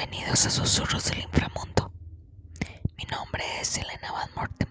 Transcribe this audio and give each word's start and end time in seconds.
Bienvenidos 0.00 0.46
a 0.46 0.50
Susurros 0.50 1.10
del 1.10 1.20
Inframundo. 1.20 1.92
Mi 2.96 3.04
nombre 3.04 3.44
es 3.60 3.76
Elena 3.76 4.10
Van 4.10 4.30
Morten. 4.34 4.68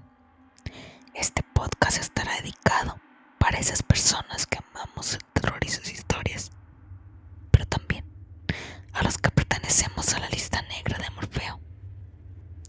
Este 1.13 1.43
podcast 1.43 1.99
estará 1.99 2.35
dedicado 2.37 2.99
para 3.37 3.59
esas 3.59 3.83
personas 3.83 4.47
que 4.47 4.57
amamos 4.57 5.13
el 5.13 5.23
terror 5.25 5.59
y 5.63 5.69
sus 5.69 5.87
e 5.87 5.91
historias, 5.91 6.49
pero 7.51 7.67
también 7.67 8.05
a 8.91 9.03
los 9.03 9.19
que 9.19 9.29
pertenecemos 9.29 10.15
a 10.15 10.19
la 10.19 10.29
lista 10.29 10.63
negra 10.63 10.97
de 10.97 11.11
Morfeo. 11.11 11.59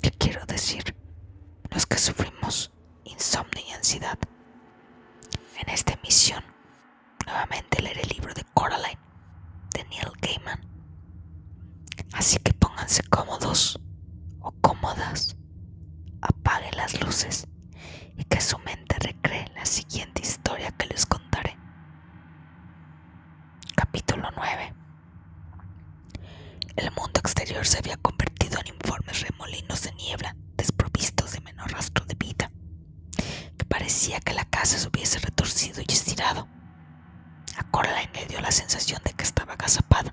¿Qué 0.03 0.11
quiero 0.11 0.45
decir? 0.45 0.95
Los 1.71 1.87
que 1.87 1.97
sufrimos 1.97 2.73
insomnio 3.05 3.65
y 3.67 3.73
ansiedad. 3.73 4.19
En 5.57 5.71
esta 5.71 5.95
emisión, 5.95 6.45
nuevamente 7.25 7.81
leeré 7.81 8.03
el 8.03 8.11
libro 8.11 8.35
de 8.35 8.45
Coraline 8.53 9.01
de 9.73 9.85
Neil 9.85 10.13
Gaiman 10.21 10.70
Cómodos 13.09 13.79
o 14.41 14.51
cómodas. 14.61 15.37
apague 16.23 16.73
las 16.77 17.01
luces 17.01 17.47
y 18.17 18.25
que 18.25 18.41
su 18.41 18.59
mente 18.59 18.97
recree 18.99 19.47
la 19.55 19.65
siguiente 19.65 20.23
historia 20.23 20.73
que 20.73 20.87
les 20.89 21.07
contaré. 21.07 21.57
Capítulo 23.77 24.29
9. 24.37 24.75
El 26.75 26.91
mundo 26.91 27.21
exterior 27.21 27.65
se 27.65 27.79
había 27.79 27.97
convertido 27.97 28.59
en 28.59 28.75
informes 28.75 29.21
remolinos 29.21 29.83
de 29.83 29.93
niebla, 29.93 30.35
desprovistos 30.57 31.33
de 31.33 31.41
menor 31.43 31.71
rastro 31.71 32.05
de 32.07 32.17
vida, 32.17 32.51
que 33.57 33.65
parecía 33.67 34.19
que 34.19 34.35
la 34.35 34.47
casa 34.47 34.79
se 34.79 34.89
hubiese 34.89 35.21
retorcido 35.21 35.81
y 35.81 35.93
estirado. 35.93 36.49
A 37.57 37.63
Coraline 37.71 38.13
le 38.15 38.27
dio 38.27 38.41
la 38.41 38.51
sensación 38.51 39.01
de 39.05 39.13
que 39.13 39.23
estaba 39.23 39.53
agazapada 39.53 40.13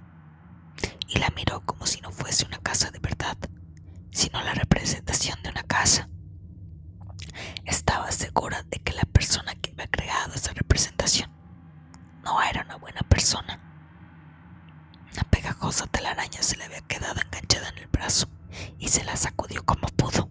miró 1.38 1.62
como 1.62 1.86
si 1.86 2.02
no 2.02 2.10
fuese 2.12 2.48
una 2.48 2.58
casa 2.58 2.90
de 2.90 2.98
verdad, 2.98 3.38
sino 4.10 4.42
la 4.42 4.56
representación 4.56 5.40
de 5.44 5.50
una 5.52 5.62
casa. 5.62 6.10
Estaba 7.64 8.12
segura 8.12 8.64
de 8.64 8.80
que 8.80 8.94
la 8.94 9.04
persona 9.04 9.54
que 9.54 9.70
había 9.70 9.86
creado 9.86 10.34
esa 10.34 10.52
representación 10.54 11.30
no 12.24 12.42
era 12.42 12.64
una 12.64 12.78
buena 12.78 13.02
persona. 13.02 13.62
Una 15.14 15.24
pegajosa 15.30 15.86
telaraña 15.86 16.42
se 16.42 16.58
le 16.58 16.64
había 16.64 16.82
quedado 16.82 17.22
enganchada 17.22 17.70
en 17.70 17.78
el 17.78 17.88
brazo 17.88 18.28
y 18.80 18.88
se 18.88 19.04
la 19.04 19.16
sacudió 19.16 19.64
como 19.64 19.88
pudo. 19.90 20.27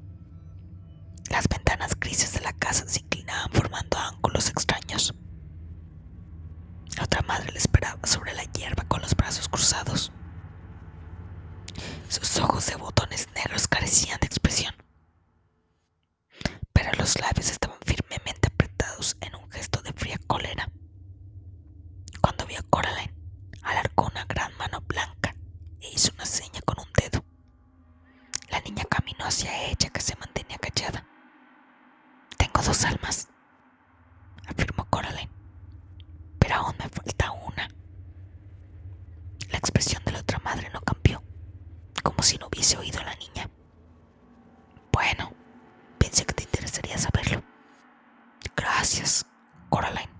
Gracias, 48.96 49.26
Coraline. 49.68 50.15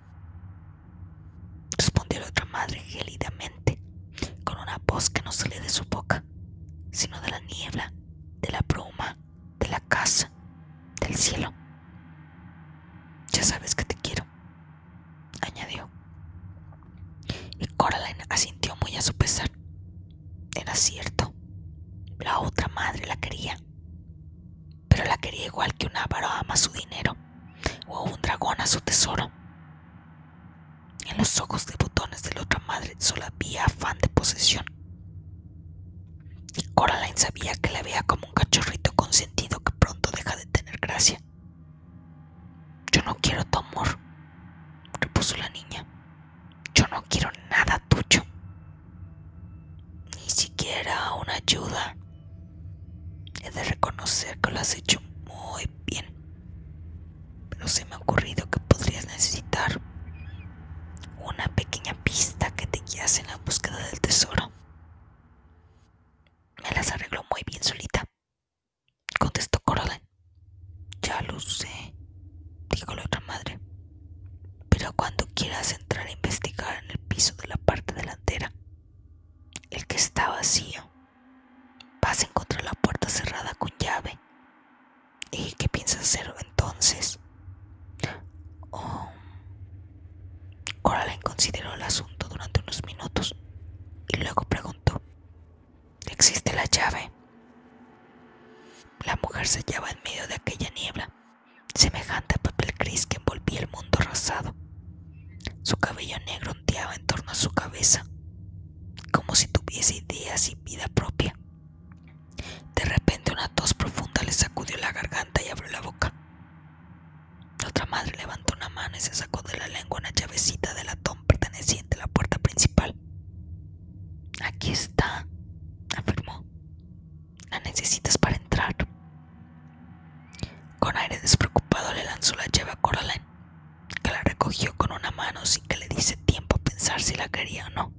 o 137.67 137.71
no. 137.71 137.93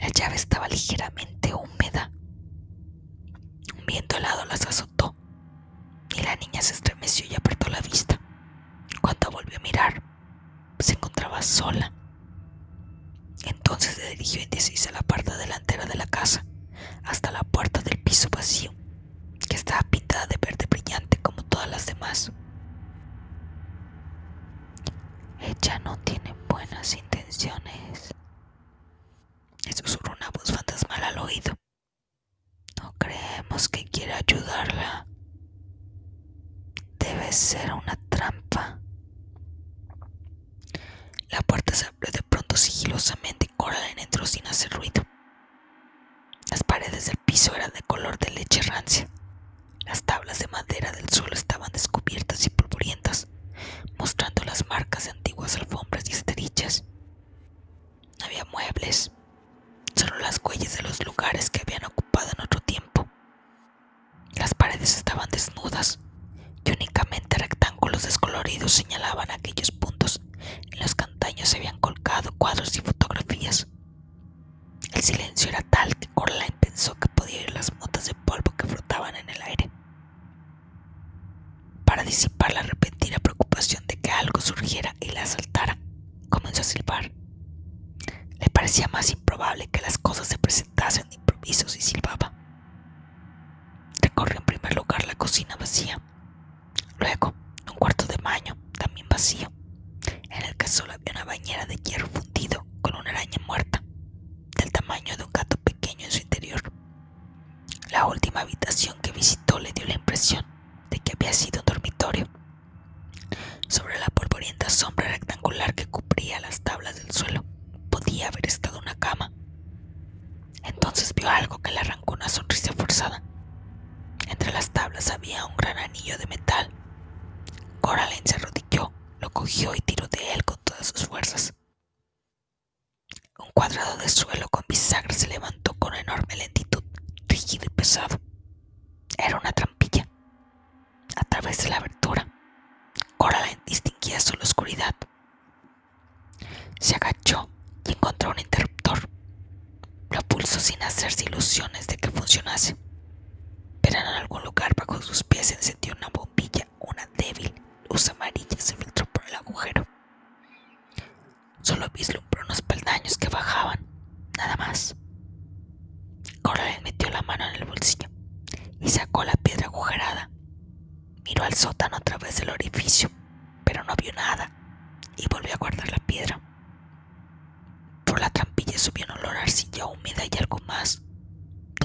La 0.00 0.08
llave 0.08 0.36
estaba 0.36 0.68
ligeramente 0.68 1.35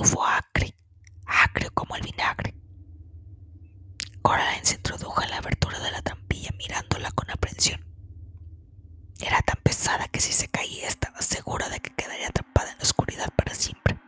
tufo 0.02 0.26
acre, 0.26 0.76
acre 1.28 1.70
como 1.70 1.96
el 1.96 2.02
vinagre. 2.02 2.56
Coraline 4.24 4.66
se 4.66 4.76
introdujo 4.76 5.22
en 5.22 5.30
la 5.30 5.38
abertura 5.38 5.80
de 5.80 5.92
la 5.92 6.02
trampilla 6.02 6.50
mirándola 6.58 7.12
con 7.12 7.30
aprensión. 7.30 7.86
Era 9.20 9.40
tan 9.44 9.58
pesada 9.62 10.08
que 10.08 10.20
si 10.20 10.34
se 10.34 10.48
caía 10.48 10.88
estaba 10.88 11.22
segura 11.22 11.70
de 11.70 11.80
que 11.82 11.94
quedaría 11.94 12.30
atrapada 12.30 12.72
en 12.72 12.78
la 12.80 12.84
oscuridad 12.84 13.30
para 13.36 13.54
siempre. 13.54 14.00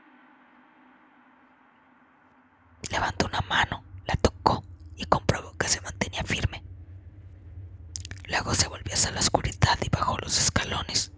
Levantó 2.90 3.28
una 3.28 3.42
mano, 3.42 3.84
la 4.08 4.16
tocó 4.16 4.64
y 4.96 5.06
comprobó 5.06 5.56
que 5.60 5.68
se 5.68 5.82
mantenía 5.82 6.24
firme. 6.24 6.64
Luego 8.26 8.56
se 8.56 8.68
volvió 8.68 8.96
hacia 8.96 9.12
la 9.12 9.20
oscuridad 9.20 9.78
y 9.86 9.90
bajó 9.90 10.18
los 10.18 10.40
escalones, 10.40 11.12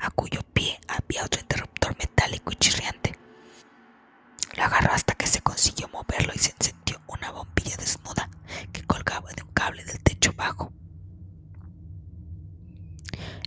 a 0.00 0.10
cuyo 0.10 0.40
pie 0.52 0.80
había 0.88 1.24
otro 1.24 1.40
interruptor 1.40 1.96
metálico 1.96 2.50
y 2.50 2.56
chirriante. 2.56 3.05
Lo 4.56 4.64
agarró 4.64 4.92
hasta 4.92 5.14
que 5.14 5.26
se 5.26 5.42
consiguió 5.42 5.88
moverlo 5.88 6.32
y 6.34 6.38
se 6.38 6.52
encendió 6.52 7.00
una 7.06 7.30
bombilla 7.30 7.76
desnuda 7.76 8.30
que 8.72 8.82
colgaba 8.84 9.30
de 9.32 9.42
un 9.42 9.52
cable 9.52 9.84
del 9.84 10.00
techo 10.02 10.32
bajo. 10.34 10.72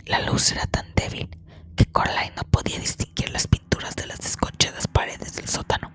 La 0.06 0.20
luz 0.20 0.52
era 0.52 0.66
tan 0.66 0.94
débil 0.94 1.28
que 1.76 1.86
Coraline 1.86 2.34
no 2.36 2.42
podía 2.44 2.78
distinguir 2.78 3.30
las 3.30 3.46
pinturas 3.46 3.94
de 3.96 4.06
las 4.06 4.18
desconchadas 4.18 4.86
paredes 4.88 5.34
del 5.36 5.48
sótano. 5.48 5.92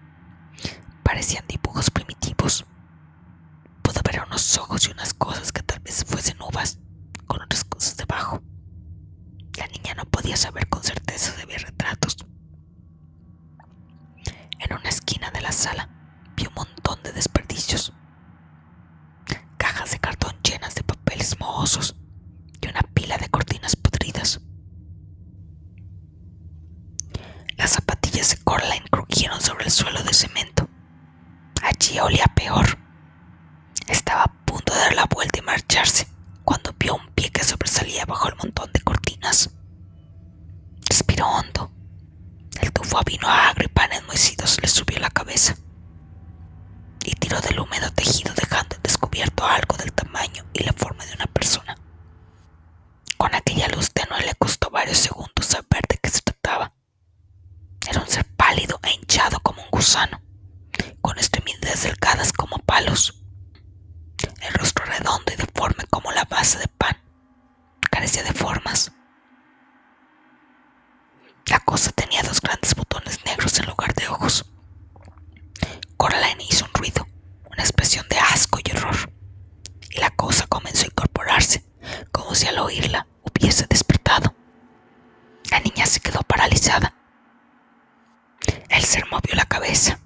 Parecían 1.03 1.45
dibujos 1.47 1.89
primitivos. 1.89 2.65
Pudo 3.81 4.01
ver 4.03 4.23
unos 4.25 4.57
ojos 4.57 4.87
y 4.87 4.91
unas 4.91 5.13
cosas 5.13 5.51
que 5.51 5.61
de 19.91 19.99
cartón 19.99 20.35
llenas 20.43 20.75
de 20.75 20.83
papeles 20.83 21.39
mohosos 21.39 21.95
y 22.61 22.67
una 22.67 22.81
pila 22.93 23.17
de 23.17 23.29
cortinas 23.29 23.75
podridas. 23.75 24.41
Las 27.57 27.71
zapatillas 27.71 28.31
de 28.31 28.43
Coraline 28.43 28.85
crujieron 28.89 29.41
sobre 29.41 29.65
el 29.65 29.71
suelo 29.71 30.03
de 30.03 30.13
cemento. 30.13 30.67
Allí 31.61 31.99
olía 31.99 32.24
Se 85.85 85.99
quedó 85.99 86.19
paralizada. 86.23 86.93
El 88.69 88.83
ser 88.83 89.05
movió 89.11 89.35
la 89.35 89.45
cabeza 89.45 89.99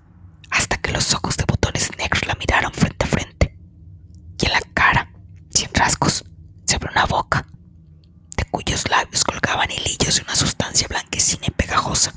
hasta 0.51 0.77
que 0.77 0.91
los 0.91 1.13
ojos 1.13 1.37
de 1.37 1.45
botones 1.47 1.89
negros 1.97 2.27
la 2.27 2.35
miraron 2.35 2.71
frente 2.73 3.05
a 3.05 3.07
frente. 3.07 3.57
Y 4.39 4.45
en 4.45 4.51
la 4.51 4.61
cara, 4.73 5.11
sin 5.49 5.69
rasgos, 5.73 6.25
se 6.65 6.75
abrió 6.75 6.91
una 6.91 7.05
boca, 7.05 7.47
de 8.37 8.43
cuyos 8.51 8.89
labios 8.89 9.23
colgaban 9.23 9.71
hilillos 9.71 10.17
de 10.17 10.21
una 10.23 10.35
sustancia 10.35 10.87
blanquecina 10.87 11.45
y 11.47 11.51
pegajosa. 11.51 12.13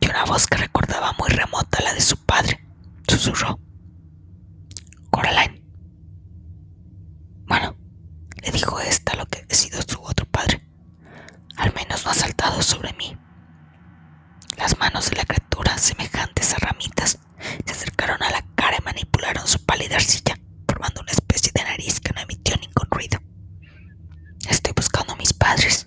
Y 0.00 0.08
una 0.08 0.24
voz 0.24 0.46
que 0.46 0.56
recordaba 0.56 1.12
muy 1.18 1.28
remota 1.28 1.82
la 1.82 1.92
de 1.94 2.00
su 2.00 2.16
padre 2.16 2.64
susurró. 3.06 3.60
Coraline. 5.10 5.62
Bueno, 7.46 7.76
le 8.42 8.50
dijo 8.50 8.80
esta 8.80 9.14
lo 9.16 9.26
que 9.26 9.46
ha 9.48 9.54
sido 9.54 9.80
su 9.82 10.00
otro 10.02 10.24
sobre 12.62 12.92
mí. 12.94 13.16
Las 14.56 14.78
manos 14.78 15.10
de 15.10 15.16
la 15.16 15.24
criatura, 15.24 15.76
semejantes 15.76 16.54
a 16.54 16.58
ramitas, 16.58 17.18
se 17.66 17.72
acercaron 17.72 18.22
a 18.22 18.30
la 18.30 18.42
cara 18.54 18.76
y 18.78 18.84
manipularon 18.84 19.46
su 19.46 19.62
pálida 19.64 19.96
arcilla, 19.96 20.36
formando 20.66 21.02
una 21.02 21.12
especie 21.12 21.52
de 21.54 21.62
nariz 21.62 22.00
que 22.00 22.12
no 22.14 22.20
emitió 22.20 22.56
ningún 22.56 22.88
ruido. 22.90 23.18
Estoy 24.48 24.72
buscando 24.74 25.12
a 25.12 25.16
mis 25.16 25.32
padres, 25.34 25.86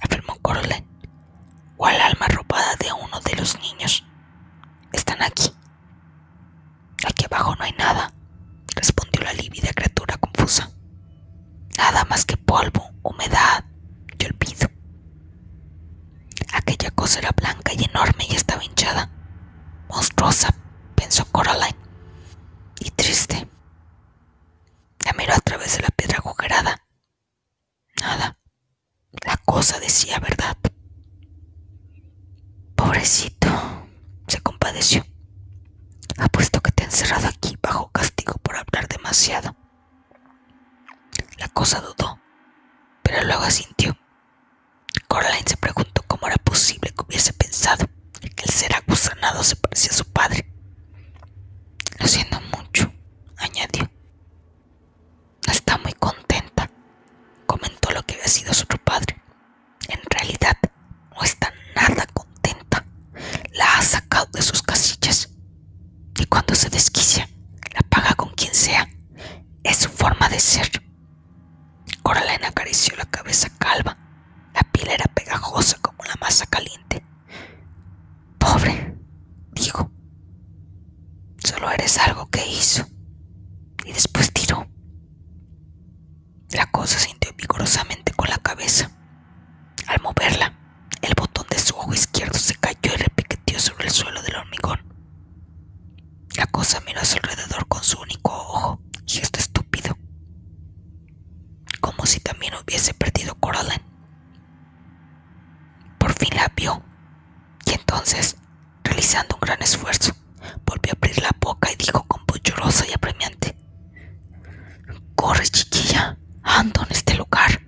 afirmó 0.00 0.36
Coraline. 0.42 0.86
O 1.76 1.86
al 1.86 2.00
alma 2.00 2.26
cosa 29.44 29.78
decía 29.80 30.18
verdad. 30.18 30.56
Pobrecito, 32.74 33.48
se 34.26 34.40
compadeció. 34.40 35.04
Apuesto 36.18 36.60
que 36.60 36.70
te 36.72 36.82
he 36.82 36.86
encerrado 36.86 37.28
aquí 37.28 37.56
bajo 37.60 37.90
castigo 37.90 38.34
por 38.42 38.56
hablar 38.56 38.88
demasiado. 38.88 39.56
La 41.38 41.48
cosa 41.48 41.80
dudó, 41.80 42.18
pero 43.02 43.24
luego 43.24 43.42
asintió. 43.42 43.96
Coraline 45.08 45.48
se 45.48 45.56
preguntó 45.56 46.02
cómo 46.06 46.26
era 46.26 46.36
posible 46.36 46.90
que 46.90 47.04
hubiese 47.04 47.32
pensado 47.32 47.86
que 48.20 48.44
el 48.44 48.50
ser 48.50 48.74
agusanado 48.74 49.42
se 49.44 49.56
parecía 49.56 49.90
a 49.90 49.94
su 49.94 50.04
padre. 50.06 50.46
Lo 51.98 52.06
siento 52.06 52.40
mucho, 52.56 52.92
añadió. 53.36 53.90
Está 55.46 55.78
muy 55.78 55.92
contenta, 55.92 56.70
comentó 57.46 57.90
lo 57.92 58.02
que 58.02 58.14
había 58.14 58.28
sido 58.28 58.52
su 58.54 58.64
otro 58.64 58.78
padre. 58.82 59.20
No 61.14 61.22
está 61.22 61.52
nada 61.76 62.06
contenta. 62.12 62.84
La 63.52 63.78
ha 63.78 63.82
sacado 63.82 64.26
de 64.32 64.42
sus 64.42 64.62
casillas. 64.62 65.30
Y 66.18 66.26
cuando 66.26 66.54
se 66.54 66.70
desquicia, 66.70 67.28
la 67.74 67.80
paga 67.88 68.14
con 68.14 68.30
quien 68.30 68.54
sea. 68.54 68.88
Es 69.62 69.78
su 69.78 69.88
forma 69.88 70.28
de 70.28 70.40
ser. 70.40 70.70
Coraline 72.02 72.46
acarició 72.46 72.96
la 72.96 73.06
cabeza 73.06 73.48
calva. 73.58 73.96
La 74.54 74.62
piel 74.72 74.88
era 74.90 75.04
pegajosa 75.14 75.78
como 75.80 76.04
la 76.04 76.14
masa 76.20 76.46
caliente. 76.46 77.04
Pobre, 78.38 78.96
dijo. 79.52 79.90
Solo 81.42 81.70
eres 81.70 81.98
algo 81.98 82.26
que 82.30 82.46
hizo. 82.46 82.86
Y 83.84 83.92
después 83.92 84.32
tiró. 84.32 84.66
La 86.50 86.70
cosa 86.70 86.98
sintió 86.98 87.32
vigorosamente 87.36 88.12
con 88.12 88.28
la 88.28 88.38
cabeza. 88.38 88.90
Al 89.86 90.00
moverla, 90.02 90.52
el 91.02 91.14
botón 91.14 91.46
de 91.50 91.58
su 91.58 91.74
ojo 91.76 91.92
izquierdo 91.92 92.38
se 92.38 92.54
cayó 92.54 92.92
y 92.94 92.96
repiqueteó 92.96 93.58
sobre 93.60 93.86
el 93.86 93.90
suelo 93.90 94.22
del 94.22 94.36
hormigón. 94.36 94.80
La 96.36 96.46
cosa 96.46 96.80
miró 96.86 97.00
a 97.00 97.04
su 97.04 97.16
alrededor 97.16 97.66
con 97.68 97.82
su 97.82 98.00
único 98.00 98.30
ojo, 98.32 98.80
gesto 99.06 99.38
estúpido 99.38 99.96
como 101.80 102.06
si 102.06 102.20
también 102.20 102.54
hubiese 102.54 102.94
perdido 102.94 103.34
Coraline. 103.34 103.84
Por 105.98 106.12
fin 106.14 106.30
la 106.34 106.50
vio, 106.56 106.82
y 107.66 107.72
entonces, 107.72 108.36
realizando 108.82 109.36
un 109.36 109.40
gran 109.40 109.62
esfuerzo, 109.62 110.12
volvió 110.64 110.92
a 110.92 110.96
abrir 110.96 111.22
la 111.22 111.30
boca 111.40 111.70
y 111.70 111.76
dijo 111.76 112.02
con 112.04 112.24
voz 112.26 112.40
llorosa 112.42 112.86
y 112.88 112.92
apremiante: 112.94 113.56
Corre, 115.14 115.46
chiquilla, 115.46 116.18
ando 116.42 116.82
en 116.82 116.92
este 116.92 117.14
lugar. 117.16 117.60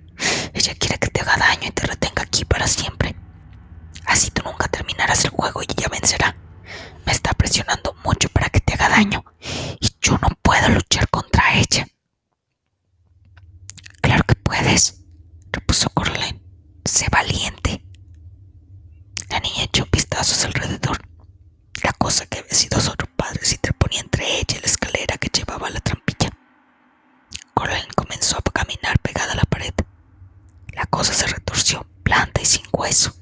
Ella 0.53 0.73
quiere 0.79 0.97
que 0.97 1.09
te 1.09 1.21
haga 1.21 1.37
daño 1.37 1.67
y 1.67 1.71
te 1.71 1.85
retenga 1.85 2.23
aquí 2.23 2.43
para 2.45 2.67
siempre. 2.67 3.15
Así 4.05 4.31
tú 4.31 4.41
nunca 4.43 4.67
terminarás 4.67 5.25
el 5.25 5.31
juego 5.31 5.61
y 5.61 5.67
ella 5.71 5.89
vencerá. 5.91 6.35
Me 7.05 7.11
está 7.11 7.33
presionando 7.33 7.95
mucho 8.03 8.29
para 8.29 8.49
que 8.49 8.59
te 8.61 8.73
haga 8.73 8.89
daño, 8.89 9.23
y 9.79 9.89
yo 10.01 10.17
no 10.21 10.29
puedo 10.41 10.69
luchar 10.69 11.07
contra 11.09 11.53
ella. 11.53 11.85
Claro 14.01 14.23
que 14.23 14.35
puedes, 14.35 15.01
repuso 15.51 15.89
Coraline. 15.89 16.41
Sé 16.85 17.07
valiente. 17.11 17.83
La 19.29 19.39
niña 19.39 19.63
echó 19.63 19.85
vistazos 19.91 20.45
alrededor. 20.45 20.97
La 21.83 21.91
cosa 21.93 22.25
que 22.25 22.39
había 22.39 22.53
sido 22.53 22.79
su 22.79 22.91
otro 22.91 23.07
padre 23.15 23.43
se 23.43 23.55
interponía 23.55 24.01
entre 24.01 24.25
ella 24.25 24.57
y 24.57 24.59
la 24.59 24.65
escalera 24.65 25.17
que 25.17 25.29
llevaba 25.29 25.67
a 25.67 25.71
la 25.71 25.79
trampilla. 25.81 26.29
Coraline 27.53 27.93
comenzó 27.95 28.37
a 28.37 28.41
caminar 28.43 28.97
pegada 28.99 29.33
a 29.33 29.35
la 29.35 29.43
pared. 29.43 29.73
La 30.73 30.85
cosa 30.85 31.13
se 31.13 31.27
retorció, 31.27 31.85
blanda 32.03 32.41
y 32.41 32.45
sin 32.45 32.65
hueso, 32.77 33.13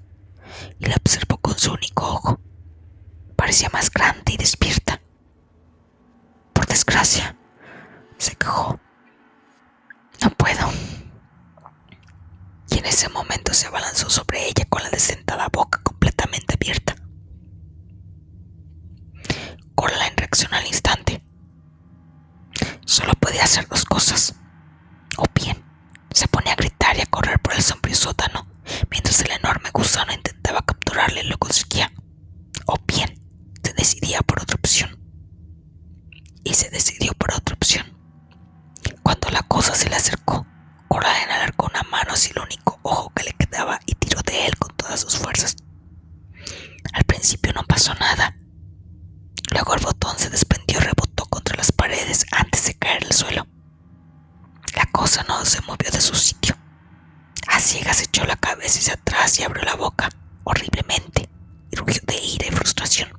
y 0.80 0.86
la 0.86 0.96
observó 0.96 1.38
con 1.38 1.58
su 1.58 1.72
único 1.74 2.08
ojo. 2.08 2.40
Parecía 3.36 3.70
más 3.70 3.90
grande 3.90 4.34
y 4.34 4.38
despierta. 4.38 5.02
Por 6.54 6.66
desgracia, 6.68 7.36
se 8.18 8.36
quejó. 8.36 8.80
No 10.22 10.30
puedo. 10.32 10.70
Y 12.70 12.78
en 12.80 12.86
ese 12.86 13.10
momento 13.10 13.54
se 13.54 13.68
abalanzó 13.68 14.10
sobre 14.10 14.48
ella 14.48 14.66
con 14.70 14.82
la 14.84 14.90
desdentada 14.90 15.48
boca 15.52 15.82
completamente 15.84 16.56
abierta. 16.56 16.96
Coraline 19.76 20.16
reaccionó 20.18 20.58
al 20.58 20.68
instante. 20.68 21.24
Solo 22.86 23.14
podía 23.14 23.44
hacer 23.44 23.68
dos 23.68 23.86
cosas. 23.86 24.36
O 25.18 25.26
bien, 25.34 25.64
se 26.12 26.28
ponía 26.28 26.54
a 26.54 26.56
gritar 26.56 26.98
y 26.98 27.02
a 27.02 27.06
correr 27.06 27.40
por 27.40 27.54
el 27.54 27.62
sombrío 27.62 27.96
sótano, 27.96 28.48
mientras 28.90 29.20
el 29.22 29.32
enorme 29.32 29.70
gusano 29.72 30.14
intentaba 30.14 30.62
capturarle 30.62 31.22
y 31.22 31.28
lo 31.28 31.38
conseguía. 31.38 31.92
O 32.66 32.76
bien, 32.88 33.20
se 33.64 33.74
decidía 33.74 34.22
por 34.22 34.42
otra 34.42 34.56
opción. 34.56 34.98
Y 36.44 36.54
se 36.54 36.70
decidió 36.70 37.14
por 37.14 37.34
otra 37.34 37.56
opción. 37.56 37.86
Cuando 39.04 39.30
la 39.30 39.44
cosa 39.44 39.76
se 39.76 39.90
le 39.90 39.96
acercó, 39.96 40.46
Coraline 40.88 41.32
alargó 41.34 41.68
una 41.68 41.84
mano 41.84 42.14
hacia 42.14 42.32
el 42.36 42.42
único 42.44 42.80
ojo 42.84 43.12
que 43.16 43.24
le 43.24 43.34
quedaba 43.34 43.80
y 43.86 43.94
tiró 43.96 44.22
de 44.22 44.46
él 44.48 44.56
con 44.58 44.76
todas 44.76 45.02
sus 45.02 45.18
fuerzas. 45.18 45.56
Al 46.94 47.04
principio 47.04 47.52
no 47.54 47.64
pasó 47.64 47.94
nada. 47.96 48.38
Luego 49.52 49.74
el 49.76 49.82
botón 49.84 50.18
se 50.18 50.30
desprendió 50.30 50.78
y 50.80 50.82
rebotó 50.84 51.26
contra 51.26 51.56
las 51.58 51.72
paredes 51.72 52.26
antes 52.32 52.66
de 52.66 52.74
caer 52.76 53.04
al 53.06 53.12
suelo. 53.14 53.48
La 54.76 54.86
cosa 54.92 55.24
no 55.28 55.44
se 55.46 55.62
movió 55.62 55.90
de 55.92 56.02
su 56.02 56.16
sitio. 56.16 56.56
A 57.48 57.60
ciegas 57.60 58.02
echó 58.02 58.26
la 58.26 58.36
cabeza 58.36 58.80
hacia 58.80 58.94
atrás 58.96 59.40
y 59.40 59.44
abrió 59.44 59.64
la 59.64 59.76
boca 59.76 60.10
horriblemente 60.44 61.30
y 61.72 61.76
rugió 61.76 62.02
de 62.06 62.16
ira 62.16 62.48
y 62.48 62.52
frustración. 62.52 63.10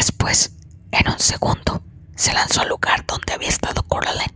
Después, 0.00 0.52
en 0.92 1.10
un 1.10 1.18
segundo, 1.18 1.82
se 2.16 2.32
lanzó 2.32 2.62
al 2.62 2.70
lugar 2.70 3.04
donde 3.04 3.34
había 3.34 3.50
estado 3.50 3.82
Coraline. 3.82 4.32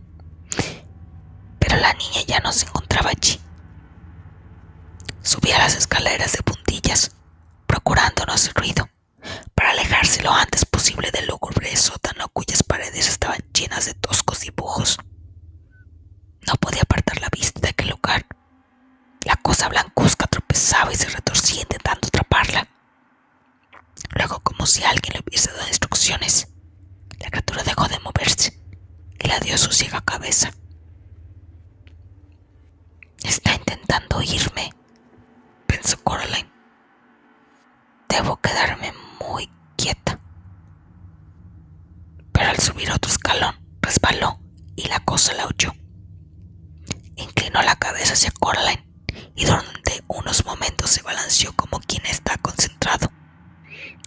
Pero 1.57 1.77
la 1.77 1.91
niña 1.93 2.21
ya 2.27 2.39
no 2.39 2.53
se 2.53 2.67
encontraba 2.67 3.09
allí. 3.09 3.41
Subía 5.23 5.57
las 5.57 5.73
escaleras 5.75 6.33
de 6.33 6.43
puntillas, 6.43 7.15
procurando 7.65 8.27
no 8.27 8.33
hacer 8.33 8.53
ruido, 8.53 8.87
para 9.55 9.71
alejarse 9.71 10.21
lo 10.21 10.31
antes 10.31 10.65
posible 10.65 11.09
del 11.09 11.25
lúgubre 11.25 11.75
sótano 11.75 12.29
cuyas 12.29 12.61
paredes 12.61 13.09
estaban 13.09 13.39
llenas 13.51 13.87
de 13.87 13.95
toscos 13.95 14.41
dibujos. 14.41 14.99
No 16.45 16.53
podía 16.59 16.83
apartar 16.83 17.19
la 17.21 17.29
vista 17.31 17.59
de 17.59 17.69
aquel 17.69 17.89
lugar. 17.89 18.23
La 19.21 19.35
cosa 19.37 19.67
blancuzca 19.69 20.27
tropezaba 20.27 20.93
y 20.93 20.95
se 20.95 21.09
retorcía 21.09 21.63
intentando 21.63 22.07
atraparla. 22.07 22.67
Luego, 24.11 24.39
como 24.41 24.65
si 24.65 24.83
alguien 24.83 25.13
le 25.13 25.23
hubiese 25.27 25.51
dado 25.51 25.67
instrucciones, 25.67 26.47
la 27.19 27.29
criatura 27.29 27.63
dejó 27.63 27.87
de 27.87 27.99
moverse 27.99 28.59
y 29.19 29.27
la 29.27 29.39
dio 29.39 29.57
su 29.57 29.71
ciega 29.71 30.01
cabeza. 30.01 30.51
Está 33.23 33.55
intentando 33.55 34.17
oírme, 34.17 34.71
pensó 35.67 35.97
Coraline. 36.03 36.51
Debo 38.07 38.37
quedarme 38.37 38.93
muy 39.19 39.49
quieta. 39.75 40.19
Pero 42.31 42.49
al 42.49 42.59
subir 42.59 42.91
otro 42.91 43.11
escalón, 43.11 43.55
resbaló 43.81 44.39
y 44.75 44.87
la 44.87 44.99
cosa 44.99 45.33
la 45.33 45.47
huyó. 45.47 45.73
Inclinó 47.15 47.61
la 47.63 47.75
cabeza 47.77 48.13
hacia 48.13 48.31
Coraline 48.31 48.85
y 49.35 49.45
durante 49.45 50.03
unos 50.07 50.45
momentos 50.45 50.91
se 50.91 51.01
balanceó 51.01 51.53
como 51.53 51.79
quien 51.79 52.05
está 52.05 52.37
concentrado. 52.37 53.09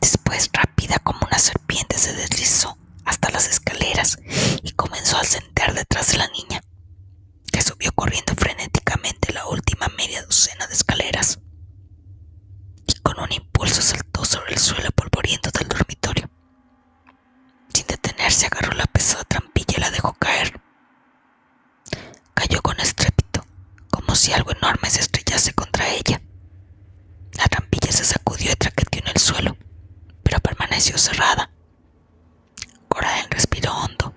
Después, 0.01 0.51
rápida 0.53 0.99
como 0.99 1.21
una 1.27 1.39
serpiente, 1.39 1.99
se 1.99 2.15
deslizó 2.15 2.77
hasta 3.05 3.31
las 3.31 3.49
escaleras 3.49 4.19
y 4.63 4.73
comenzó 4.73 5.19
a 5.19 5.25
sentar 5.25 5.75
detrás 5.75 6.13
de 6.13 6.19
la 6.19 6.29
niña, 6.29 6.63
que 7.53 7.63
subió 7.63 7.93
corriendo 7.93 8.35
frenéticamente 8.35 9.33
la 9.33 9.47
última 9.47 9.89
media 9.97 10.23
docena 10.23 10.67
de 10.67 10.75
escaleras 10.75 11.39
y 12.87 12.95
con 13.01 13.21
un 13.21 13.33
impulso 13.33 13.83
saltó 13.83 14.25
sobre 14.25 14.55
el 14.55 14.59
suelo 14.59 14.91
polvoriento 14.93 15.51
del 15.51 15.69
dormitorio. 15.69 16.31
Sin 17.73 17.87
detenerse, 17.87 18.47
agarró 18.47 18.73
la 18.75 18.87
pesada 18.87 19.25
trampilla 19.25 19.75
y 19.77 19.81
la 19.81 19.91
dejó 19.91 20.13
caer. 20.15 20.61
Cayó 22.35 22.63
con 22.63 22.79
estrépito, 22.81 23.45
como 23.91 24.15
si 24.15 24.33
algo 24.33 24.53
enorme 24.53 24.91
se 24.91 25.01
estrellase 25.01 25.53
contra 25.55 25.89
ella. 25.89 26.21
Cerrada. 31.19 31.51
Coraline 32.89 33.29
respiró 33.31 33.73
hondo. 33.73 34.15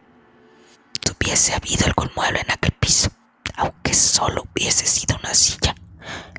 Si 1.04 1.12
hubiese 1.12 1.56
habido 1.56 1.88
algún 1.88 2.12
mueble 2.16 2.42
en 2.42 2.52
aquel 2.52 2.74
piso, 2.74 3.10
aunque 3.56 3.94
solo 3.94 4.44
hubiese 4.44 4.86
sido 4.86 5.18
una 5.18 5.34
silla, 5.34 5.74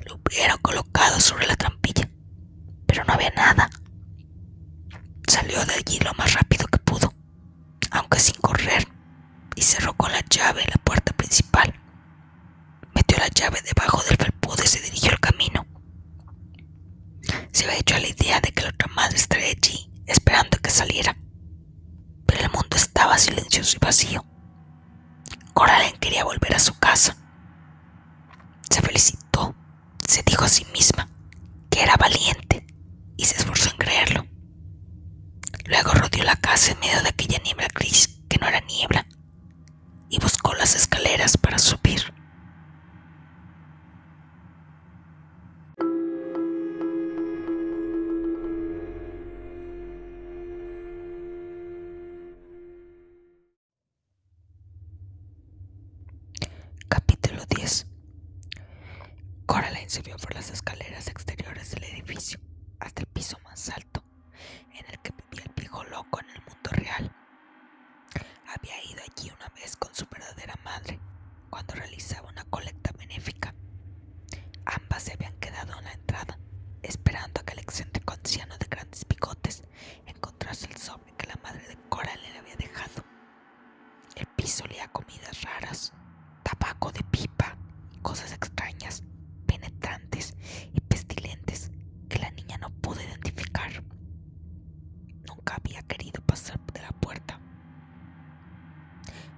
lo 0.06 0.16
hubiera 0.16 0.56
colocado 0.58 1.18
sobre 1.18 1.46
la 1.48 1.56
trampilla, 1.56 2.08
pero 2.86 3.04
no 3.04 3.14
había 3.14 3.30
nada. 3.30 3.68
Salió 5.26 5.64
de 5.64 5.74
allí 5.74 5.98
lo 5.98 6.12
más 6.14 6.32
rápido 6.34 6.66
que 6.68 6.78
pudo, 6.78 7.12
aunque 7.90 8.20
sin 8.20 8.36
correr, 8.36 8.86
y 9.56 9.62
cerró 9.62 9.94
con 9.94 10.12
la 10.12 10.20
llave 10.30 10.64
la 10.68 10.80
puerta 10.84 11.12
principal. 11.12 11.74
Metió 12.94 13.18
la 13.18 13.28
llave 13.28 13.60
debajo 13.62 14.00
del 14.04 14.16
felpudo 14.16 14.62
y 14.62 14.68
se 14.68 14.80
dirigió 14.80 15.10
al 15.10 15.20
camino. 15.20 15.66
Se 17.50 17.64
había 17.64 17.78
hecho 17.78 17.96
a 17.96 18.00
la 18.00 18.08
idea 18.08 18.40
de 18.40 18.52
que 18.52 18.62
la 18.62 18.70
otra 18.70 18.88
madre 18.94 19.16
estaría 19.16 19.48
allí, 19.48 19.91
esperando 20.12 20.58
que 20.58 20.70
saliera. 20.70 21.16
Pero 22.26 22.40
el 22.40 22.50
mundo 22.50 22.76
estaba 22.76 23.18
silencioso 23.18 23.76
y 23.76 23.84
vacío. 23.84 24.24
Coraline 25.54 25.98
quería 25.98 26.24
volver 26.24 26.54
a 26.54 26.58
su 26.58 26.78
casa. 26.78 27.16
Se 28.70 28.80
felicitó, 28.80 29.54
se 30.06 30.22
dijo 30.22 30.44
a 30.44 30.48
sí 30.48 30.66
misma 30.72 31.08
que 31.70 31.82
era 31.82 31.96
valiente 31.96 32.66
y 33.16 33.24
se 33.24 33.36
esforzó 33.36 33.70
en 33.70 33.76
creerlo. 33.76 34.26
Luego 35.66 35.92
rodeó 35.92 36.24
la 36.24 36.36
casa 36.36 36.72
en 36.72 36.80
medio 36.80 37.02
de 37.02 37.08
aquella 37.08 37.38
niebla 37.44 37.68
gris 37.74 38.20
que 38.28 38.38
no 38.38 38.46
era 38.46 38.60
niebla 38.60 39.06
y 40.08 40.18
buscó 40.18 40.54
las 40.54 40.74
escaleras 40.74 41.36
para 41.36 41.58
subir. 41.58 41.81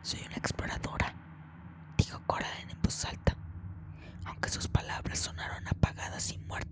Soy 0.04 0.20
una 0.26 0.36
exploradora, 0.36 1.14
dijo 1.96 2.20
Coraline 2.26 2.72
en 2.72 2.82
voz 2.82 3.06
alta, 3.06 3.34
aunque 4.26 4.50
sus 4.50 4.68
palabras 4.68 5.18
sonaron 5.18 5.66
apagadas 5.66 6.30
y 6.30 6.36
muertas 6.40 6.63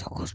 so 0.00 0.08
close 0.08 0.32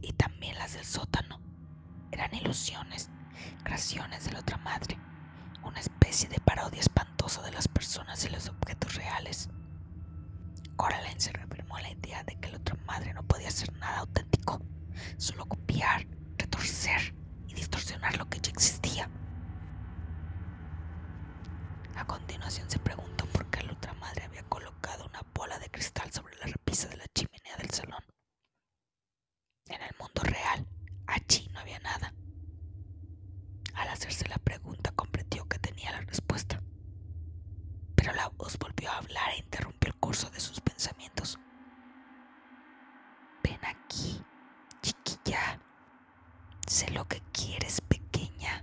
y 0.00 0.12
también 0.14 0.58
las 0.58 0.72
del 0.74 0.84
sótano, 0.84 1.40
eran 2.10 2.34
ilusiones, 2.34 3.08
creaciones 3.62 4.24
de 4.24 4.32
la 4.32 4.40
otra 4.40 4.56
madre, 4.56 4.98
una 5.62 5.78
especie 5.78 6.28
de 6.28 6.40
parodia 6.40 6.80
espantosa 6.80 7.40
de 7.42 7.52
las 7.52 7.68
personas 7.68 8.24
y 8.24 8.30
los 8.30 8.48
objetos 8.48 8.96
reales. 8.96 9.48
Coraline 10.74 11.20
se 11.20 11.30
reafirmó 11.32 11.78
la 11.78 11.90
idea 11.90 12.24
de 12.24 12.34
que 12.40 12.48
la 12.48 12.56
otra 12.58 12.76
madre 12.84 13.14
no 13.14 13.22
podía 13.22 13.50
ser 13.52 13.72
nada 13.74 14.00
auténtico, 14.00 14.60
solo 15.18 15.46
copiar, 15.46 16.04
retorcer 16.36 17.14
y 17.46 17.54
distorsionar 17.54 18.16
lo 18.18 18.28
que 18.28 18.40
ya 18.40 18.50
existía. 18.50 19.08
A 21.94 22.04
continuación 22.04 22.68
se 22.68 22.80
preguntó 22.80 23.24
por 23.26 23.46
qué 23.50 23.62
la 23.62 23.72
otra 23.74 23.92
madre 23.94 24.24
había 24.24 24.42
colocado 24.48 25.06
una 25.06 25.22
bola 25.32 25.60
de 25.60 25.70
cristal 25.70 26.10
sobre 26.12 26.36
la 26.38 26.46
repisa 26.46 26.88
de 26.88 26.96
la 26.96 27.06
chimenea 27.14 27.56
del 27.58 27.70
salón. 27.70 28.02
En 29.72 29.80
el 29.80 29.94
mundo 29.98 30.20
real, 30.22 30.66
allí 31.06 31.48
no 31.54 31.60
había 31.60 31.78
nada. 31.78 32.12
Al 33.72 33.88
hacerse 33.88 34.28
la 34.28 34.36
pregunta 34.36 34.92
comprendió 34.94 35.48
que 35.48 35.58
tenía 35.58 35.90
la 35.92 36.02
respuesta. 36.02 36.62
Pero 37.94 38.12
la 38.12 38.28
voz 38.28 38.58
volvió 38.58 38.90
a 38.90 38.98
hablar 38.98 39.30
e 39.32 39.38
interrumpió 39.38 39.88
el 39.88 39.98
curso 39.98 40.28
de 40.28 40.40
sus 40.40 40.60
pensamientos. 40.60 41.38
Ven 43.42 43.64
aquí, 43.64 44.22
chiquilla. 44.82 45.58
Sé 46.66 46.90
lo 46.90 47.08
que 47.08 47.22
quieres, 47.32 47.80
pequeña. 47.80 48.62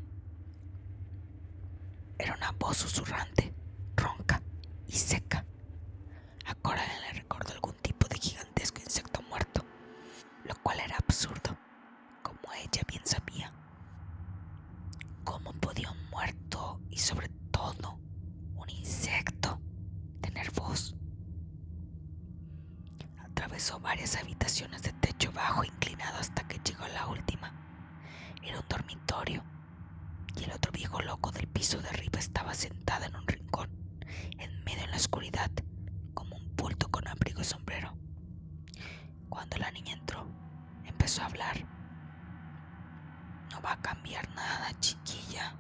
Era 2.19 2.36
una 2.36 2.52
voz 2.52 2.78
susurrante, 2.78 3.52
ronca 3.95 4.43
y 4.86 4.91
seca. 4.91 5.43
como 11.27 12.53
ella 12.53 12.82
bien 12.88 13.05
sabía. 13.05 13.51
¿Cómo 15.25 15.51
podía 15.53 15.91
un 15.91 16.10
muerto 16.10 16.79
y 16.89 16.97
sobre 16.97 17.27
todo 17.51 17.99
un 18.55 18.69
insecto 18.69 19.60
tener 20.21 20.49
voz? 20.51 20.95
Atravesó 23.17 23.82
varias 23.82 24.15
habitaciones 24.15 24.82
de 24.84 24.93
techo 24.93 25.29
bajo 25.34 25.65
inclinado 25.65 26.19
hasta 26.19 26.47
que 26.47 26.60
llegó 26.60 26.86
a 26.86 26.89
la 26.89 27.08
última. 27.08 27.53
Era 28.41 28.60
un 28.62 28.67
dormitorio 28.69 29.43
y 30.38 30.45
el 30.45 30.53
otro 30.53 30.71
viejo 30.71 31.01
loco 31.01 31.32
del 31.32 31.47
piso 31.47 31.82
de 31.82 31.89
arriba 31.89 32.19
estaba 32.19 32.53
sentado 32.53 33.03
en 33.05 33.15
un 33.17 33.27
rincón, 33.27 33.69
en 34.38 34.63
medio 34.63 34.86
en 34.86 34.91
la 34.91 34.97
oscuridad, 34.97 35.51
como 36.13 36.38
un 36.38 36.55
bulto 36.55 36.89
con 36.89 37.05
abrigo 37.10 37.41
y 37.41 37.43
sombrero. 37.45 37.93
Cuando 39.27 39.58
la 39.58 39.69
niña 39.71 39.93
entró, 39.93 40.38
a 41.17 41.26
hablar. 41.26 41.65
No 43.52 43.62
va 43.62 43.74
a 43.74 43.82
cambiar 43.82 44.30
nada, 44.36 44.72
chiquilla, 44.80 45.56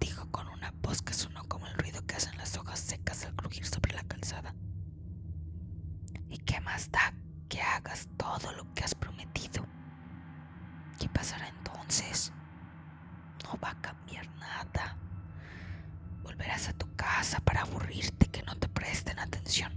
dijo 0.00 0.26
con 0.30 0.48
una 0.48 0.72
voz 0.82 1.02
que 1.02 1.12
sonó 1.12 1.44
como 1.44 1.66
el 1.66 1.74
ruido 1.74 2.04
que 2.06 2.14
hacen 2.16 2.36
las 2.38 2.56
hojas 2.56 2.78
secas 2.80 3.26
al 3.26 3.34
crujir 3.34 3.66
sobre 3.66 3.92
la 3.92 4.02
calzada. 4.04 4.54
¿Y 6.30 6.38
qué 6.38 6.60
más 6.62 6.90
da 6.90 7.12
que 7.50 7.60
hagas 7.60 8.08
todo 8.16 8.50
lo 8.52 8.72
que 8.72 8.84
has 8.84 8.94
prometido? 8.94 9.66
¿Qué 10.98 11.08
pasará 11.10 11.48
entonces? 11.48 12.32
No 13.44 13.58
va 13.62 13.70
a 13.72 13.80
cambiar 13.82 14.26
nada. 14.38 14.96
Volverás 16.22 16.68
a 16.68 16.72
tu 16.72 16.86
casa 16.96 17.40
para 17.40 17.62
aburrirte 17.62 18.26
que 18.28 18.42
no 18.44 18.56
te 18.56 18.68
presten 18.68 19.18
atención. 19.18 19.72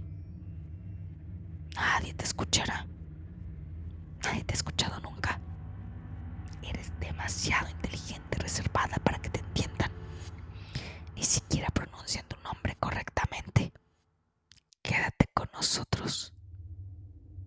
Nadie 1.74 2.14
te 2.14 2.24
escuchará. 2.24 2.86
Nadie 4.22 4.44
te 4.44 4.54
ha 4.54 4.56
escuchado 4.56 5.00
nunca. 5.00 5.40
Eres 6.62 6.92
demasiado 7.00 7.68
inteligente, 7.70 8.38
reservada 8.38 8.96
para 8.98 9.18
que 9.20 9.30
te 9.30 9.40
entiendan. 9.40 9.90
Ni 11.14 11.22
siquiera 11.22 11.68
pronuncian 11.70 12.26
tu 12.28 12.36
nombre 12.42 12.76
correctamente. 12.78 13.72
Quédate 14.82 15.26
con 15.34 15.48
nosotros, 15.52 16.32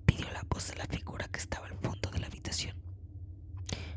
pidió 0.06 0.30
la 0.32 0.44
voz 0.50 0.68
de 0.70 0.76
la 0.76 0.86
figura 0.86 1.28
que 1.28 1.40
estaba 1.40 1.68
al 1.68 1.78
fondo 1.78 2.10
de 2.12 2.20
la 2.20 2.28
habitación. 2.28 2.76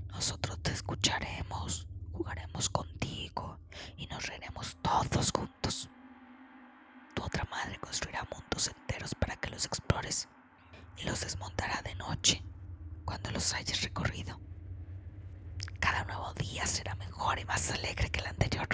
Nosotros 0.08 0.60
te 0.62 0.72
escucharemos, 0.72 1.86
jugaremos 2.12 2.68
contigo 2.68 3.58
y 3.96 4.06
nos 4.06 4.26
reiremos 4.26 4.76
todos 4.82 5.32
juntos. 5.32 5.88
Tu 7.14 7.22
otra 7.22 7.44
madre 7.50 7.78
construirá 7.78 8.24
mundos 8.30 8.68
enteros 8.68 9.14
para 9.14 9.36
que 9.36 9.50
los 9.50 9.64
explores 9.66 10.28
y 10.96 11.04
los 11.04 11.20
desmontará 11.20 11.82
de 11.82 11.94
noche 11.96 12.42
cuando 13.04 13.30
los 13.30 13.52
hayas 13.54 13.82
recorrido. 13.82 14.38
Cada 15.80 16.04
nuevo 16.04 16.32
día 16.34 16.64
será 16.66 16.94
mejor 16.96 17.38
y 17.38 17.44
más 17.44 17.70
alegre 17.70 18.10
que 18.10 18.20
el 18.20 18.26
anterior. 18.28 18.68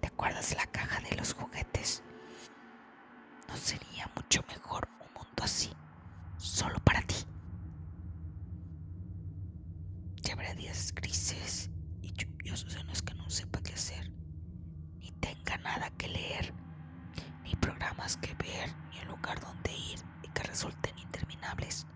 ¿Te 0.00 0.06
acuerdas 0.06 0.50
de 0.50 0.56
la 0.56 0.66
caja 0.66 1.00
de 1.00 1.16
los 1.16 1.32
juguetes? 1.34 2.02
¿No 3.48 3.56
sería 3.56 4.10
mucho 4.14 4.42
mejor 4.48 4.88
un 5.00 5.12
mundo 5.14 5.42
así, 5.42 5.72
solo 6.36 6.78
para 6.80 7.02
ti? 7.02 7.16
Que 10.22 10.32
habrá 10.32 10.54
días 10.54 10.92
grises 10.94 11.70
y 12.02 12.12
lluviosos 12.12 12.76
en 12.76 12.86
los 12.86 13.02
que 13.02 13.14
no 13.14 13.28
sepa 13.28 13.60
qué 13.62 13.72
hacer, 13.74 14.10
ni 14.98 15.10
tenga 15.12 15.56
nada 15.58 15.90
que 15.90 16.08
leer, 16.08 16.54
ni 17.42 17.54
programas 17.56 18.16
que 18.16 18.34
ver, 18.34 18.74
ni 18.90 19.00
un 19.00 19.08
lugar 19.08 19.40
donde 19.40 19.72
ir 19.72 19.98
y 20.22 20.28
que 20.28 20.42
resulten 20.44 20.98
interminables. 20.98 21.86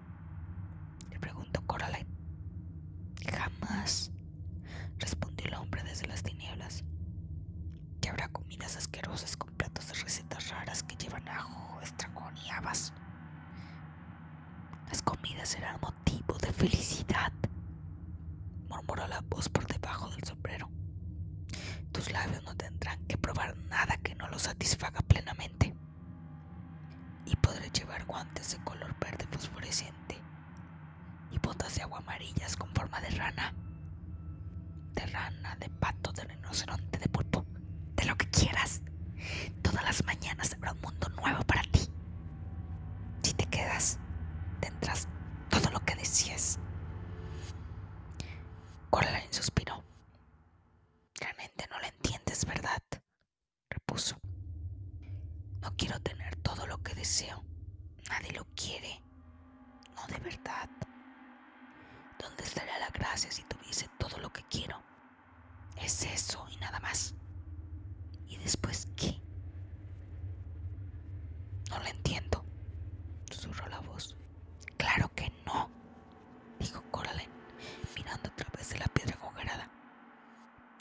Le 1.10 1.18
preguntó 1.20 1.64
Coraline. 1.66 2.06
Jamás, 3.30 4.10
respondió 4.98 5.46
el 5.48 5.54
hombre 5.54 5.82
desde 5.84 6.06
las 6.06 6.22
tinieblas. 6.22 6.84
Que 8.00 8.10
habrá 8.10 8.28
comidas 8.28 8.76
asquerosas 8.76 9.36
con 9.36 9.54
platos 9.54 9.88
de 9.88 9.94
recetas 9.94 10.50
raras 10.50 10.82
que 10.82 10.96
llevan 10.96 11.26
ajo, 11.28 11.80
Las 14.88 15.02
comidas 15.02 15.48
serán 15.48 15.80
motivo 15.80 16.38
de 16.38 16.52
felicidad, 16.52 17.32
murmuró 18.68 19.06
la 19.08 19.20
voz 19.22 19.48
por 19.48 19.66
debajo 19.66 20.08
del 20.10 20.22
sombrero. 20.24 20.70
Tus 21.92 22.12
labios 22.12 22.42
no 22.44 22.54
tendrán 22.54 23.04
que 23.06 23.18
probar 23.18 23.56
nada 23.56 23.96
que 23.98 24.14
no 24.14 24.28
los 24.28 24.42
satisfaga 24.42 25.00
plenamente. 25.00 25.74
Y 27.26 27.34
podré 27.36 27.70
llevar 27.70 28.04
guantes 28.04 28.52
de 28.52 28.64
color 28.64 28.94
verde 29.00 29.26
fosforescente 29.30 30.20
y 31.30 31.38
botas 31.38 31.74
de 31.74 31.82
agua 31.82 31.98
amarillas 31.98 32.56
con 32.56 32.72
forma 32.74 33.00
de 33.00 33.10
rana. 33.10 33.52
De 34.92 35.06
rana, 35.06 35.56
de 35.56 35.68
pato, 35.70 36.12
de 36.12 36.24
rinoceronte, 36.24 36.98
de 36.98 37.08
pulpo, 37.08 37.44
de 37.96 38.04
lo 38.04 38.16
que 38.16 38.28
quieras. 38.30 38.82
Todas 39.62 39.82
las 39.82 40.04
mañanas 40.04 40.54
habrá 40.54 40.72
un 40.72 40.80
mundo 40.80 41.08
nuevo 41.08 41.42
para 41.44 41.62
ti. 41.62 41.80
Si 43.22 43.32
te 43.32 43.46
quedas, 43.46 43.98
tendrás 44.60 45.08
todo 46.14 46.30
lo 46.30 46.38
que 46.38 46.38
desees. 46.38 46.58
Coraline 48.90 49.32
suspiró. 49.32 49.82
Realmente 51.20 51.66
no 51.70 51.78
lo 51.80 51.86
entiendes, 51.86 52.44
¿verdad? 52.46 52.82
repuso. 53.68 54.16
No 55.60 55.74
quiero 55.76 55.98
tener 56.00 56.36
todo 56.36 56.66
lo 56.66 56.78
que 56.82 56.94
deseo. 56.94 57.42
Nadie 58.08 58.32
lo 58.32 58.44
quiere. 58.54 59.02
No 59.96 60.06
de 60.06 60.18
verdad. 60.18 60.68
¿Dónde 62.18 62.44
estaría 62.44 62.78
la 62.78 62.90
gracia 62.90 63.30
si 63.32 63.42
tuviese 63.44 63.88
todo 63.98 64.18
lo 64.18 64.32
que 64.32 64.42
quiero? 64.44 64.80
Es 65.76 66.04
eso 66.04 66.46
y 66.50 66.56
nada 66.58 66.78
más. 66.80 67.14
¿Y 68.28 68.36
después 68.36 68.88
qué? 68.96 69.20
No 71.70 71.78
lo 71.80 71.86
entiendo, 71.86 72.44
susurró 73.30 73.66
la 73.68 73.80
voz. 73.80 74.16
Claro 74.76 75.10
que 75.14 75.30
no, 75.46 75.70
dijo 76.58 76.82
Coraline, 76.90 77.32
mirando 77.96 78.28
a 78.28 78.36
través 78.36 78.70
de 78.70 78.78
la 78.78 78.86
piedra 78.86 79.16
agujerada. 79.20 79.70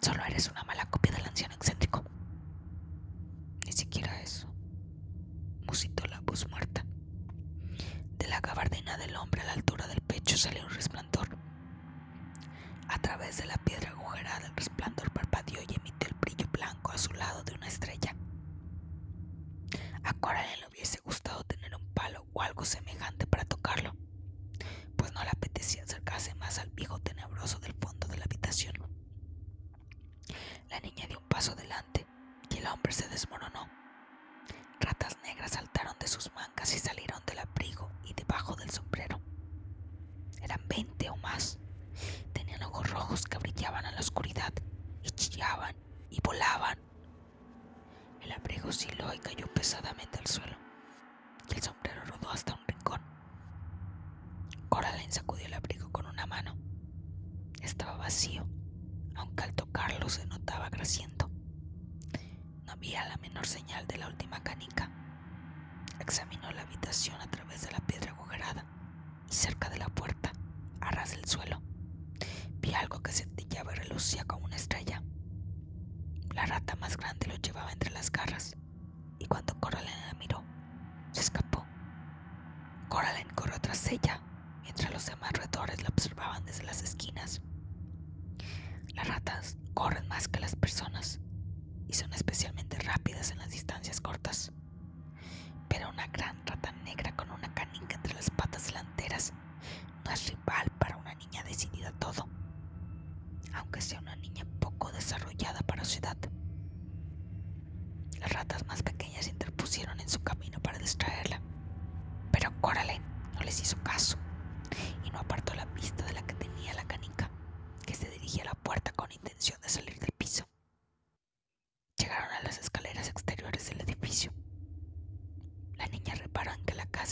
Solo 0.02 0.24
eres 0.26 0.50
una 0.50 0.64
mala 0.64 0.86
copia 0.90 1.12
del 1.14 1.26
anciano 1.26 1.56
excéntrico. 1.56 2.04
Ni 3.66 3.72
siquiera 3.72 4.22
eso, 4.22 4.48
musitó 5.68 6.06
la 6.08 6.20
voz 6.22 6.48
muerta. 6.50 6.86
De 8.18 8.28
la 8.28 8.40
gabardina 8.42 8.98
del 8.98 9.16
hombre 9.16 9.42
a 9.42 9.46
la 9.46 9.54
altura 9.54 9.88
del 9.88 10.02
pecho 10.02 10.38
salió 10.38 10.64
un 10.66 10.74
resplandor. 10.74 11.38
A 12.90 13.00
través 13.00 13.38
de 13.38 13.46
la 13.46 13.58
piedra 13.58 13.90
agujerada 13.92 14.46
el 14.48 14.56
resplandor 14.56 15.12
parpadeó 15.12 15.62
y 15.62 15.76
emitió 15.76 16.10
el 16.10 16.16
brillo 16.20 16.48
blanco 16.52 16.92
azulado 16.92 17.44
de 17.44 17.54
una 17.54 17.68
estrella. 17.68 18.16
A 20.04 20.14
Coraline 20.14 20.58
le 20.58 20.68
hubiese 20.68 21.00
gustado 21.02 21.44
tener 21.44 21.74
un 21.76 21.86
palo 21.94 22.26
o 22.34 22.42
algo 22.42 22.66
semejante 22.66 23.26
para 23.26 23.46
tocarlo, 23.46 23.96
pues 24.96 25.14
no 25.14 25.24
le 25.24 25.30
apetecía 25.30 25.84
acercarse 25.84 26.34
más 26.36 26.60
al 26.60 26.70
viejo 26.72 27.00
tenebroso 27.00 27.60
del 27.60 27.74
fondo 27.74 28.08
de 28.08 28.18
la 28.18 28.26
habitación. 28.26 28.74
La 30.70 30.80
niña 30.80 31.06
dio 31.08 31.20
un 31.20 31.28
paso 31.28 31.54
adelante 31.54 32.06
y 32.50 32.58
el 32.58 32.68
hombre 32.68 32.92
se 32.94 33.08
desmoronó. 33.10 33.68
Ratas 34.80 35.18
negras 35.24 35.52
saltaron 35.52 35.96
de 36.00 36.08
sus 36.08 36.32
mangas 36.34 36.74
y 36.76 36.80
salieron 36.80 37.22
del 37.26 37.40
abrigo 37.40 37.90
y 38.04 38.14
debajo 38.14 38.56
del 38.56 38.70
sombrero. 38.70 39.22
Eran 40.42 40.68
veinte 40.68 41.10
o 41.10 41.16
más. 41.18 41.58
Tenían 42.34 42.64
ojos 42.64 42.90
rojos 42.90 43.24
que 43.26 43.38
brillaban 43.38 43.86
en 43.86 43.94
la 43.94 44.00
oscuridad 44.02 44.52
y 45.02 45.10
chillaban 45.12 45.76
y 46.10 46.20
volaban. 46.22 46.80
El 48.22 48.32
abrigo 48.32 48.70
osciló 48.70 49.14
y 49.14 49.20
cayó 49.20 49.48
pesadamente 49.54 50.18
al 50.20 50.28
suelo, 50.28 50.56
y 51.50 51.56
el 51.56 51.62
sombrero 51.62 52.04
rodó 52.06 52.30
hasta 52.32 52.54
un 52.54 52.66
rincón. 52.68 53.02
Coraline 54.70 55.12
sacudió 55.12 55.46
el 55.46 55.54
abrigo 55.54 55.92
con 55.92 56.06
una 56.06 56.26
mano. 56.26 56.56
Estaba 57.62 57.98
vacío, 57.98 58.48
aunque 59.16 59.44
al 59.44 59.54
tocarlo 59.54 60.10
se 60.10 60.26
notaba 60.26 60.70
grasiento. 60.70 61.30
Había 62.94 63.10
la 63.10 63.18
menor 63.18 63.48
señal 63.48 63.88
de 63.88 63.98
la 63.98 64.08
última 64.08 64.44
canica. 64.44 64.88
Examinó 66.00 66.52
la 66.52 66.62
habitación 66.62 67.20
a 67.20 67.26
través 67.26 67.64
de 67.64 67.72
la 67.72 67.80
piedra 67.80 68.12
agujerada 68.12 68.66
y 69.28 69.34
cerca 69.34 69.68
de 69.72 69.80
la 69.80 69.88
puerta, 69.88 70.32
a 70.80 70.92
ras 70.92 71.10
del 71.10 71.26
suelo, 71.26 71.60
vi 72.62 72.72
algo 72.76 73.02
que 73.02 73.12
centellaba 73.12 73.33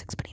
6 0.10 0.31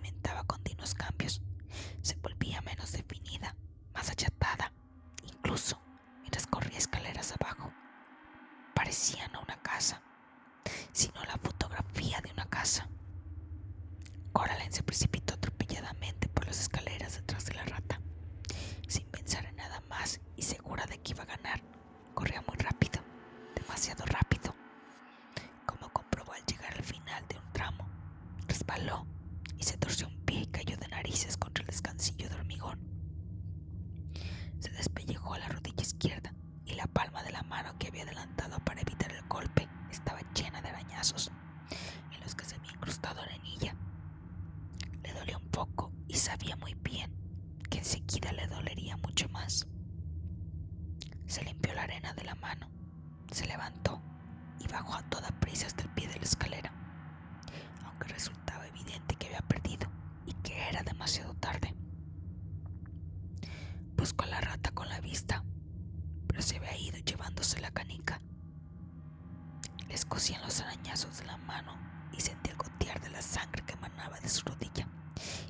cosían 70.19 70.43
los 70.43 70.61
arañazos 70.61 71.19
de 71.19 71.27
la 71.27 71.37
mano 71.37 71.79
y 72.13 72.21
sentía 72.21 72.51
el 72.51 72.59
gotear 72.59 73.01
de 73.01 73.09
la 73.09 73.23
sangre 73.23 73.63
que 73.65 73.75
emanaba 73.75 74.19
de 74.19 74.29
su 74.29 74.45
rodilla 74.45 74.89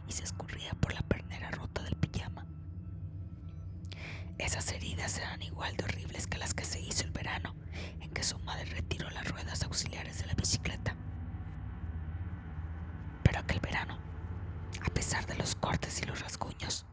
y 0.06 0.12
se 0.12 0.24
escurría 0.24 0.72
por 0.74 0.92
la 0.92 1.00
pernera 1.00 1.50
rota 1.52 1.82
del 1.82 1.96
pijama. 1.96 2.44
Esas 4.36 4.70
heridas 4.72 5.16
eran 5.16 5.40
igual 5.40 5.74
de 5.78 5.84
horribles 5.84 6.26
que 6.26 6.36
las 6.36 6.52
que 6.52 6.66
se 6.66 6.82
hizo 6.82 7.04
el 7.04 7.12
verano 7.12 7.56
en 8.02 8.10
que 8.10 8.22
su 8.22 8.38
madre 8.40 8.66
retiró 8.66 9.08
las 9.08 9.26
ruedas 9.30 9.62
auxiliares 9.62 10.18
de 10.18 10.26
la 10.26 10.34
bicicleta. 10.34 10.94
Pero 13.22 13.38
aquel 13.38 13.60
verano, 13.60 13.98
a 14.82 14.92
pesar 14.92 15.24
de 15.24 15.36
los 15.36 15.54
cortes 15.54 16.02
y 16.02 16.04
los 16.04 16.20
rasguños, 16.20 16.84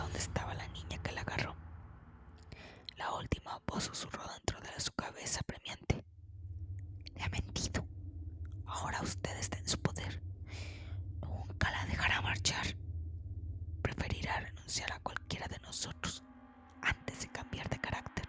donde 0.00 0.18
estaba 0.18 0.54
la 0.54 0.66
niña 0.68 0.98
que 1.02 1.12
la 1.12 1.22
agarró. 1.22 1.54
La 2.96 3.12
última 3.14 3.60
voz 3.66 3.84
susurró 3.84 4.22
dentro 4.34 4.60
de 4.60 4.80
su 4.80 4.92
cabeza 4.92 5.40
premiante. 5.46 6.04
Le 7.14 7.22
ha 7.22 7.28
mentido. 7.28 7.86
Ahora 8.66 9.00
usted 9.02 9.36
está 9.38 9.58
en 9.58 9.68
su 9.68 9.78
poder. 9.78 10.20
Nunca 11.22 11.70
la 11.70 11.86
dejará 11.86 12.20
marchar. 12.20 12.66
Preferirá 13.82 14.40
renunciar 14.40 14.92
a 14.92 15.00
cualquiera 15.00 15.46
de 15.48 15.58
nosotros 15.60 16.22
antes 16.82 17.20
de 17.20 17.28
cambiar 17.28 17.68
de 17.68 17.80
carácter. 17.80 18.26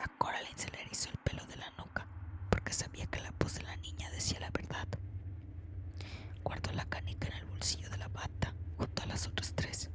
A 0.00 0.08
Coraline 0.18 0.56
se 0.58 0.70
le 0.70 0.80
erizó 0.82 1.10
el 1.10 1.18
pelo 1.18 1.44
de 1.46 1.56
la 1.56 1.70
nuca 1.72 2.06
porque 2.50 2.72
sabía 2.72 3.06
que 3.06 3.20
la 3.20 3.32
voz 3.38 3.54
de 3.54 3.62
la 3.62 3.76
niña 3.76 4.10
decía 4.10 4.40
la 4.40 4.50
verdad. 4.50 4.88
Guardó 6.42 6.72
la 6.72 6.84
canica 6.86 7.28
en 7.28 7.34
el 7.34 7.44
bolsillo 7.46 7.88
de 7.90 7.98
la 7.98 8.08
bata 8.08 8.39
las 9.20 9.26
otras 9.28 9.52
tres. 9.54 9.90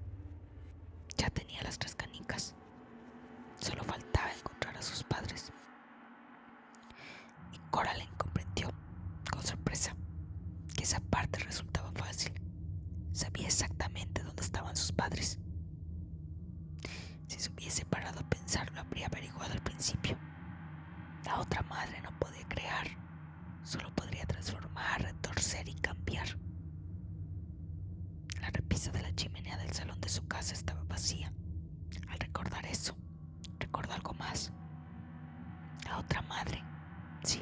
Nancy 37.26 37.42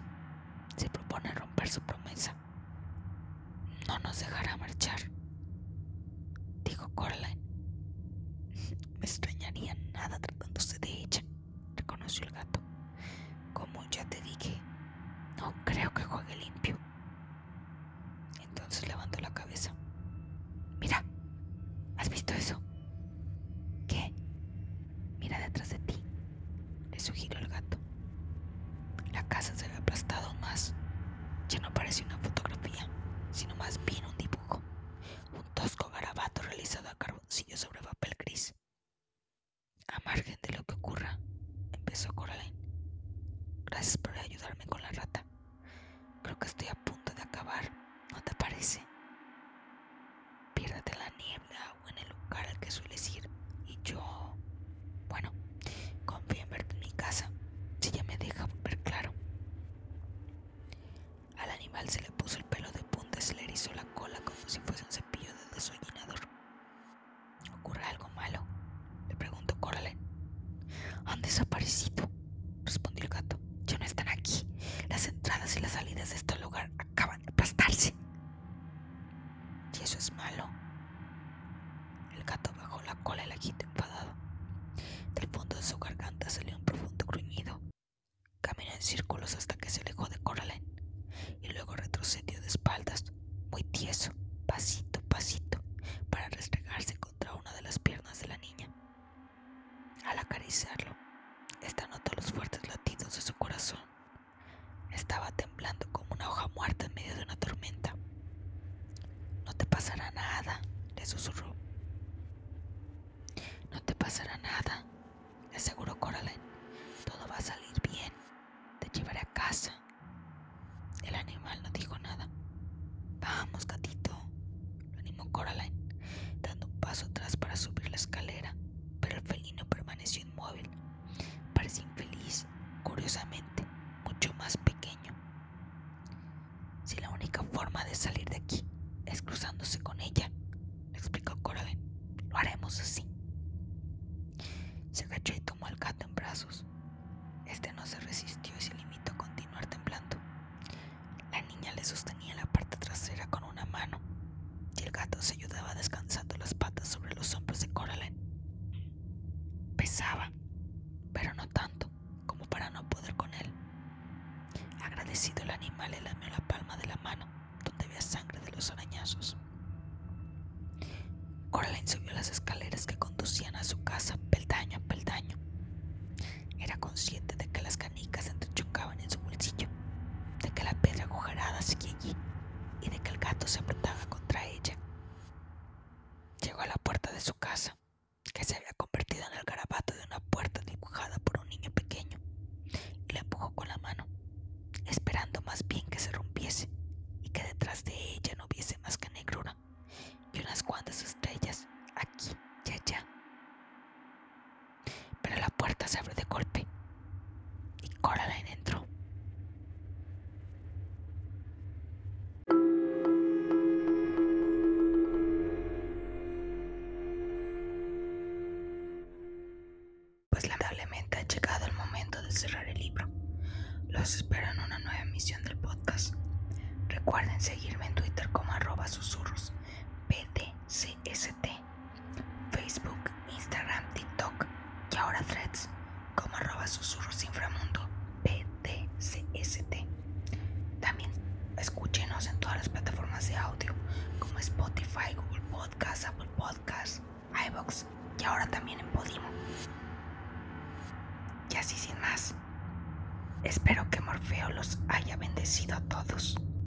se 0.77 0.89
propone 0.89 1.29
romper 1.33 1.67
su 1.67 1.81
promesa. 1.81 2.33
No 3.85 3.99
nos 3.99 4.17
dejará. 4.17 4.52